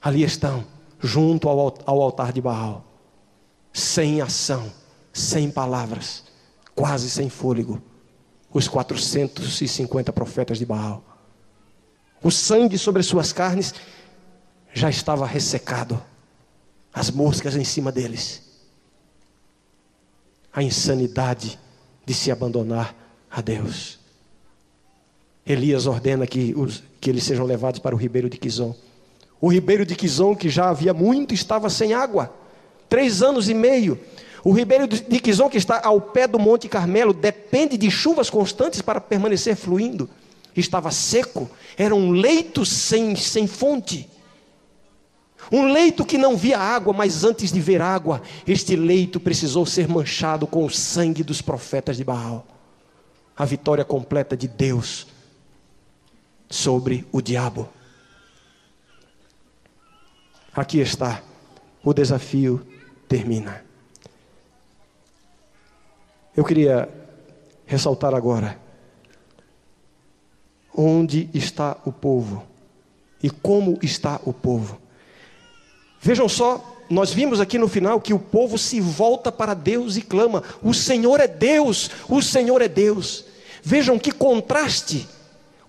[0.00, 0.66] Ali estão,
[0.98, 2.84] junto ao, ao altar de Baal,
[3.72, 4.72] sem ação,
[5.12, 6.24] sem palavras,
[6.74, 7.80] quase sem fôlego,
[8.52, 11.04] os 450 profetas de Baal.
[12.22, 13.74] O sangue sobre suas carnes
[14.72, 16.00] já estava ressecado,
[16.92, 18.50] as moscas em cima deles
[20.52, 21.58] a insanidade
[22.04, 22.94] de se abandonar
[23.30, 23.98] a Deus.
[25.46, 28.74] Elias ordena que, os, que eles sejam levados para o ribeiro de Quizon.
[29.40, 32.34] O ribeiro de Quizon, que já havia muito, estava sem água.
[32.88, 33.98] Três anos e meio.
[34.42, 38.80] O ribeiro de Quizon, que está ao pé do Monte Carmelo, depende de chuvas constantes
[38.80, 40.08] para permanecer fluindo.
[40.56, 44.08] Estava seco, era um leito sem, sem fonte.
[45.52, 49.88] Um leito que não via água, mas antes de ver água, este leito precisou ser
[49.88, 52.46] manchado com o sangue dos profetas de Baal.
[53.36, 55.06] A vitória completa de Deus
[56.48, 57.68] sobre o diabo.
[60.54, 61.22] Aqui está,
[61.82, 62.66] o desafio
[63.08, 63.69] termina.
[66.36, 66.88] Eu queria
[67.66, 68.58] ressaltar agora
[70.74, 72.42] onde está o povo
[73.22, 74.78] e como está o povo.
[76.00, 80.02] Vejam só, nós vimos aqui no final que o povo se volta para Deus e
[80.02, 83.24] clama: O Senhor é Deus, o Senhor é Deus.
[83.62, 85.06] Vejam que contraste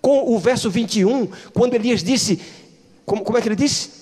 [0.01, 2.41] com o verso 21, quando Elias disse:
[3.05, 4.01] Como, como é que ele disse?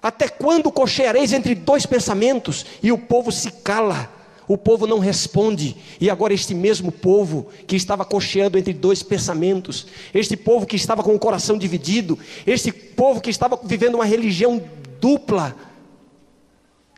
[0.00, 2.64] Até quando cocheareis entre dois pensamentos?
[2.82, 4.10] E o povo se cala,
[4.48, 5.76] o povo não responde.
[6.00, 11.02] E agora, este mesmo povo que estava cocheando entre dois pensamentos, este povo que estava
[11.02, 14.62] com o coração dividido, este povo que estava vivendo uma religião
[15.00, 15.54] dupla,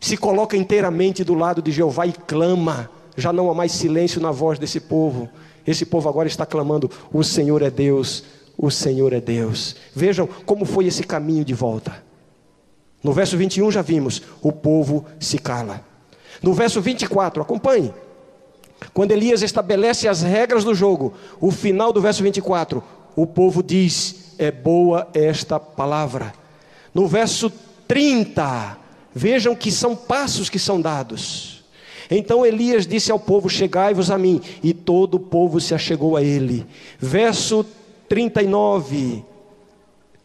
[0.01, 2.90] se coloca inteiramente do lado de Jeová e clama.
[3.16, 5.28] Já não há mais silêncio na voz desse povo.
[5.66, 8.24] Esse povo agora está clamando: O Senhor é Deus,
[8.59, 9.76] o Senhor é Deus.
[9.95, 12.05] Vejam como foi esse caminho de volta.
[13.03, 15.84] No verso 21 já vimos: o povo se cala.
[16.43, 17.93] No verso 24, acompanhe.
[18.93, 22.82] Quando Elias estabelece as regras do jogo, o final do verso 24,
[23.16, 26.32] o povo diz: É boa esta palavra.
[26.93, 27.51] No verso
[27.89, 28.76] 30,
[29.14, 31.64] vejam que são passos que são dados.
[32.11, 36.22] Então Elias disse ao povo: Chegai-vos a mim, e todo o povo se achegou a
[36.22, 36.66] ele.
[36.99, 37.64] Verso
[38.09, 39.24] 39.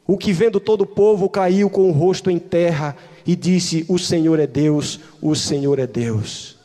[0.05, 3.97] O que vendo todo o povo caiu com o rosto em terra e disse: O
[3.97, 6.57] Senhor é Deus, o Senhor é Deus.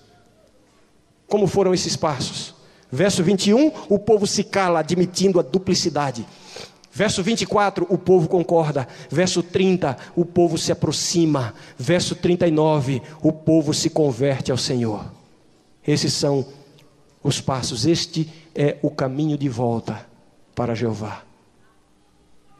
[1.26, 2.54] Como foram esses passos?
[2.90, 6.24] Verso 21, o povo se cala, admitindo a duplicidade.
[6.92, 8.86] Verso 24, o povo concorda.
[9.10, 11.52] Verso 30, o povo se aproxima.
[11.76, 15.04] Verso 39, o povo se converte ao Senhor.
[15.84, 16.46] Esses são
[17.20, 17.84] os passos.
[17.84, 20.06] Este é o caminho de volta
[20.54, 21.24] para Jeová.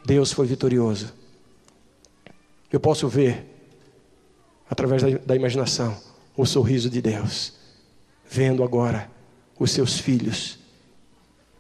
[0.05, 1.15] Deus foi vitorioso.
[2.73, 3.54] Eu posso ver,
[4.69, 5.97] através da, da imaginação,
[6.37, 7.53] o sorriso de Deus,
[8.29, 9.11] vendo agora
[9.59, 10.59] os seus filhos,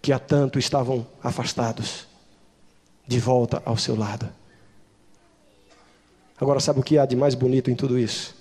[0.02, 2.07] que há tanto estavam afastados
[3.07, 4.28] de volta ao seu lado.
[6.40, 8.34] Agora, sabe o que há de mais bonito em tudo isso?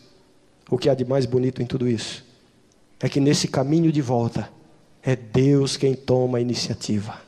[0.69, 2.25] O que há de mais bonito em tudo isso?
[2.99, 4.49] É que nesse caminho de volta,
[5.01, 7.21] é Deus quem toma a iniciativa.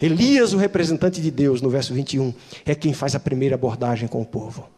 [0.00, 2.32] Elias, o representante de Deus, no verso 21,
[2.64, 4.68] é quem faz a primeira abordagem com o povo.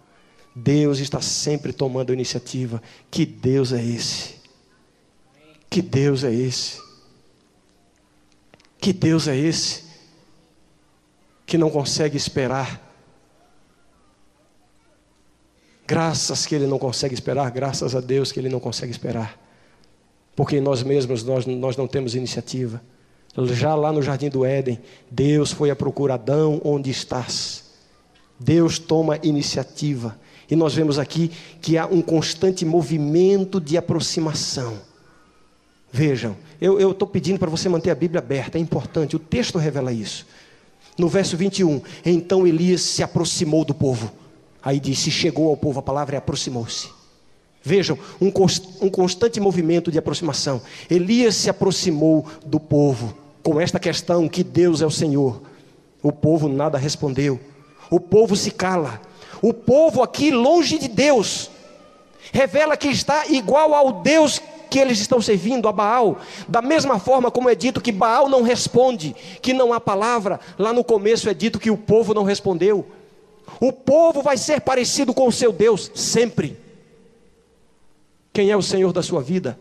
[0.54, 2.82] Deus está sempre tomando iniciativa.
[3.10, 4.34] Que Deus é esse?
[5.68, 6.80] Que Deus é esse?
[8.80, 9.90] Que Deus é esse?
[11.50, 12.80] que não consegue esperar.
[15.84, 19.36] Graças que ele não consegue esperar, graças a Deus que ele não consegue esperar.
[20.36, 22.80] Porque nós mesmos nós, nós não temos iniciativa.
[23.46, 24.78] Já lá no jardim do Éden,
[25.10, 27.64] Deus foi a procurar Adão, onde estás?
[28.38, 30.16] Deus toma iniciativa.
[30.50, 31.30] E nós vemos aqui
[31.60, 34.78] que há um constante movimento de aproximação.
[35.92, 39.92] Vejam, eu estou pedindo para você manter a Bíblia aberta, é importante, o texto revela
[39.92, 40.26] isso.
[40.98, 44.12] No verso 21, então Elias se aproximou do povo.
[44.62, 46.88] Aí disse: chegou ao povo, a palavra é aproximou-se.
[47.62, 50.62] Vejam, um, const, um constante movimento de aproximação.
[50.88, 55.42] Elias se aproximou do povo com esta questão que Deus é o Senhor.
[56.02, 57.38] O povo nada respondeu.
[57.90, 59.00] O povo se cala.
[59.42, 61.50] O povo aqui longe de Deus
[62.32, 67.30] revela que está igual ao Deus que eles estão servindo a Baal, da mesma forma
[67.30, 71.34] como é dito que Baal não responde, que não há palavra, lá no começo é
[71.34, 72.86] dito que o povo não respondeu.
[73.60, 76.56] O povo vai ser parecido com o seu Deus sempre.
[78.32, 79.58] Quem é o Senhor da sua vida?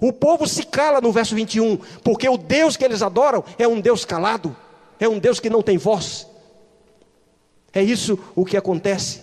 [0.00, 3.80] O povo se cala no verso 21, porque o Deus que eles adoram é um
[3.80, 4.56] Deus calado,
[4.98, 6.26] é um Deus que não tem voz.
[7.72, 9.22] É isso o que acontece.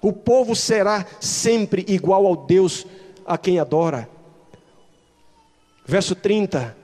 [0.00, 2.84] O povo será sempre igual ao Deus
[3.24, 4.08] a quem adora.
[5.86, 6.76] Verso 30.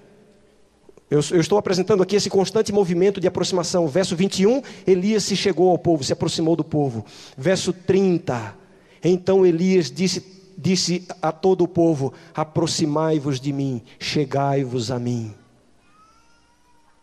[1.11, 3.89] Eu, eu, estou apresentando aqui esse constante movimento de aproximação.
[3.89, 7.05] Verso 21, Elias se chegou ao povo, se aproximou do povo.
[7.37, 8.55] Verso 30,
[9.03, 15.35] então Elias disse, disse a todo o povo: Aproximai-vos de mim, chegai-vos a mim.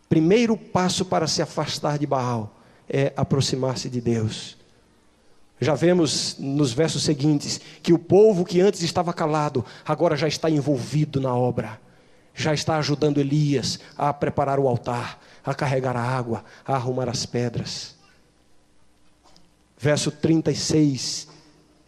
[0.08, 2.55] Primeiro passo para se afastar de Baal
[2.88, 4.56] é aproximar-se de Deus.
[5.60, 10.50] Já vemos nos versos seguintes que o povo que antes estava calado, agora já está
[10.50, 11.80] envolvido na obra.
[12.34, 17.24] Já está ajudando Elias a preparar o altar, a carregar a água, a arrumar as
[17.24, 17.96] pedras.
[19.78, 21.28] Verso 36,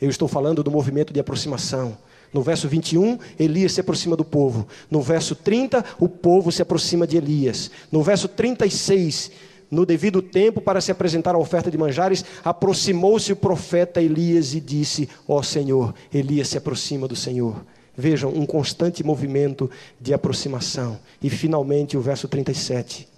[0.01, 1.99] eu estou falando do movimento de aproximação.
[2.33, 4.67] No verso 21, Elias se aproxima do povo.
[4.91, 7.71] No verso 30, o povo se aproxima de Elias.
[7.91, 9.31] No verso 36,
[9.71, 14.61] no devido tempo, para se apresentar a oferta de manjares, aproximou-se o profeta Elias e
[14.61, 17.65] disse: Ó oh Senhor, Elias se aproxima do Senhor.
[17.97, 20.99] Vejam, um constante movimento de aproximação.
[21.21, 23.09] E finalmente o verso 37.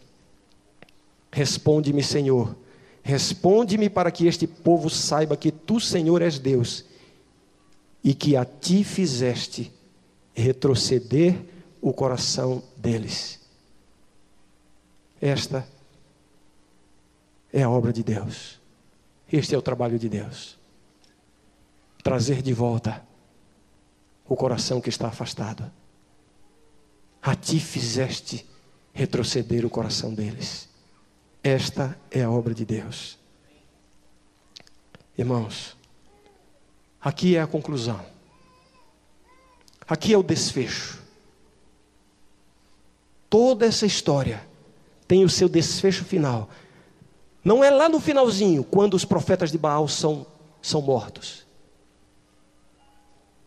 [1.31, 2.57] Responde-me, Senhor.
[3.03, 6.85] Responde-me para que este povo saiba que tu, Senhor, és Deus
[8.03, 9.71] e que a ti fizeste
[10.35, 11.37] retroceder
[11.81, 13.39] o coração deles.
[15.21, 15.80] Esta é
[17.53, 18.61] a obra de Deus.
[19.33, 20.59] Este é o trabalho de Deus.
[22.03, 23.05] Trazer de volta
[24.29, 25.71] o coração que está afastado.
[27.23, 28.47] A ti fizeste
[28.93, 30.69] retroceder o coração deles.
[31.43, 33.19] Esta é a obra de Deus.
[35.17, 35.77] Irmãos,
[37.01, 38.05] aqui é a conclusão.
[39.87, 41.03] Aqui é o desfecho.
[43.29, 44.47] Toda essa história
[45.07, 46.49] tem o seu desfecho final.
[47.45, 50.27] Não é lá no finalzinho, quando os profetas de Baal são,
[50.61, 51.47] são mortos.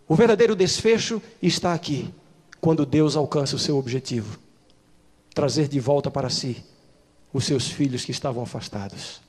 [0.08, 2.14] O verdadeiro desfecho está aqui,
[2.60, 4.44] quando Deus alcança o seu objetivo
[5.34, 6.64] trazer de volta para si
[7.34, 9.22] os seus filhos que estavam afastados.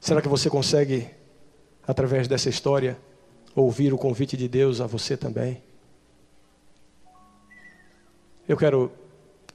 [0.00, 1.10] Será que você consegue,
[1.86, 2.96] através dessa história,
[3.54, 5.60] ouvir o convite de Deus a você também?
[8.48, 8.92] Eu quero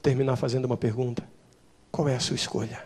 [0.02, 1.24] terminar fazendo uma pergunta:
[1.92, 2.84] qual é a sua escolha?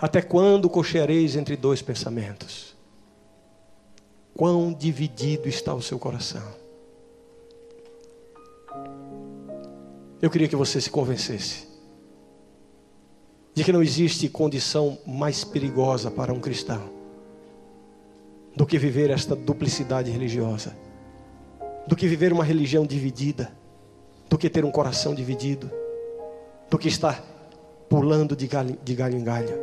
[0.00, 2.76] Até quando cocheareis entre dois pensamentos?
[4.34, 6.42] Quão dividido está o seu coração?
[10.20, 11.68] Eu queria que você se convencesse
[13.54, 16.90] de que não existe condição mais perigosa para um cristão
[18.54, 20.76] do que viver esta duplicidade religiosa,
[21.86, 23.52] do que viver uma religião dividida,
[24.28, 25.70] do que ter um coração dividido,
[26.70, 27.22] do que estar
[27.88, 29.58] pulando de galho, de galho em galho,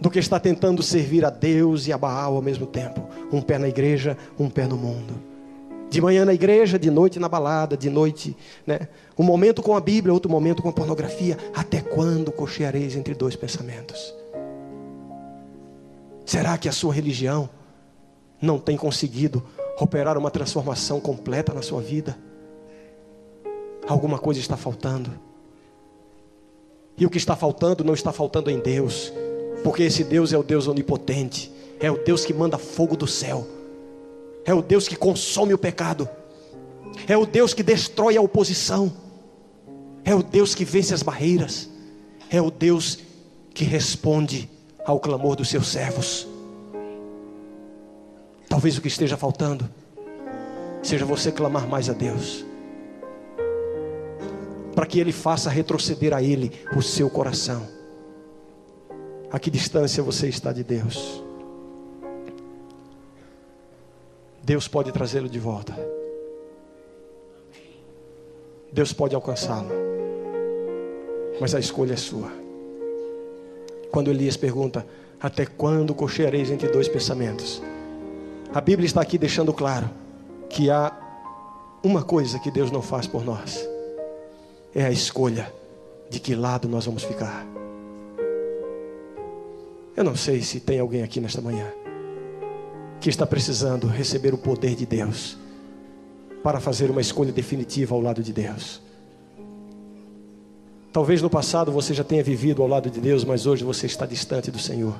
[0.00, 3.58] do que estar tentando servir a Deus e a Baal ao mesmo tempo, um pé
[3.58, 5.14] na igreja, um pé no mundo.
[5.88, 8.34] De manhã na igreja, de noite na balada, de noite,
[8.66, 8.88] né?
[9.18, 11.36] Um momento com a Bíblia, outro momento com a pornografia.
[11.54, 14.14] Até quando cocheareis entre dois pensamentos?
[16.24, 17.48] Será que a sua religião
[18.40, 19.44] não tem conseguido
[19.78, 22.16] operar uma transformação completa na sua vida?
[23.92, 25.10] Alguma coisa está faltando.
[26.96, 29.12] E o que está faltando não está faltando em Deus,
[29.62, 33.46] porque esse Deus é o Deus onipotente, é o Deus que manda fogo do céu
[34.44, 36.08] é o Deus que consome o pecado.
[37.06, 38.92] É o Deus que destrói a oposição.
[40.04, 41.68] É o Deus que vence as barreiras.
[42.28, 42.98] É o Deus
[43.54, 44.50] que responde
[44.84, 46.26] ao clamor dos seus servos.
[48.48, 49.68] Talvez o que esteja faltando
[50.82, 52.44] seja você clamar mais a Deus,
[54.74, 57.66] para que Ele faça retroceder a Ele o seu coração.
[59.30, 61.22] A que distância você está de Deus?
[64.42, 65.74] Deus pode trazê-lo de volta.
[68.72, 69.70] Deus pode alcançá-lo.
[71.40, 72.30] Mas a escolha é sua.
[73.90, 74.86] Quando Elias pergunta:
[75.20, 77.62] Até quando cocheareis entre dois pensamentos?
[78.52, 79.88] A Bíblia está aqui deixando claro
[80.48, 80.92] que há
[81.82, 83.66] uma coisa que Deus não faz por nós:
[84.74, 85.52] é a escolha
[86.10, 87.46] de que lado nós vamos ficar.
[89.96, 91.66] Eu não sei se tem alguém aqui nesta manhã
[93.00, 95.36] que está precisando receber o poder de Deus
[96.42, 98.80] para fazer uma escolha definitiva ao lado de Deus.
[100.92, 104.06] Talvez no passado você já tenha vivido ao lado de Deus, mas hoje você está
[104.06, 104.94] distante do Senhor.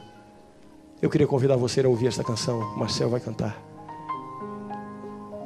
[1.01, 2.77] Eu queria convidar você a ouvir esta canção.
[2.77, 3.61] Marcel vai cantar.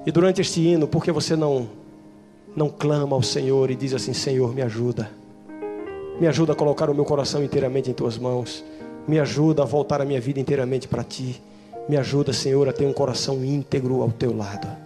[0.04, 1.68] E durante este hino, por que você não
[2.56, 5.10] não clama ao Senhor e diz assim: Senhor, me ajuda.
[6.18, 8.64] Me ajuda a colocar o meu coração inteiramente em tuas mãos.
[9.06, 11.42] Me ajuda a voltar a minha vida inteiramente para ti.
[11.86, 14.85] Me ajuda, Senhor, a ter um coração íntegro ao teu lado.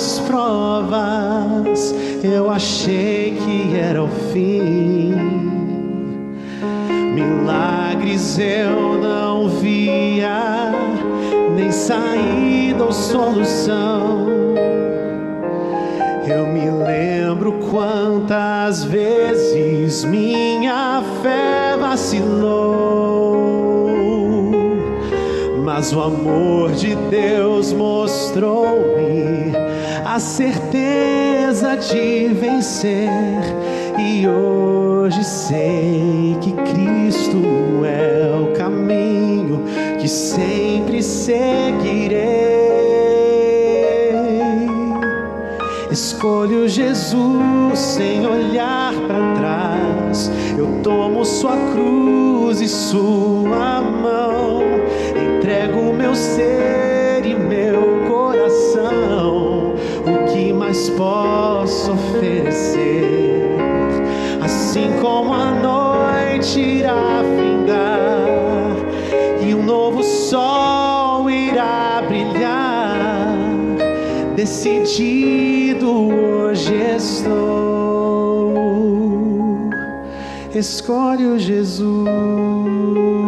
[0.00, 1.94] Duras provas,
[2.24, 5.14] eu achei que era o fim.
[7.14, 10.72] Milagres eu não via,
[11.54, 14.26] nem saída ou solução.
[16.26, 23.20] Eu me lembro quantas vezes minha fé vacilou
[25.80, 29.49] mas o amor de Deus mostrou-me
[30.12, 33.08] a certeza de vencer.
[33.96, 39.62] E hoje sei que Cristo é o caminho
[40.00, 42.18] que sempre seguirei.
[45.92, 50.28] Escolho Jesus sem olhar para trás.
[50.58, 54.20] Eu tomo sua cruz e sua mão
[60.80, 63.44] lhes posso oferecer,
[64.40, 68.76] assim como a noite irá findar
[69.46, 73.36] e um novo sol irá brilhar.
[74.34, 78.54] Decidido hoje estou,
[80.54, 83.19] escolho Jesus.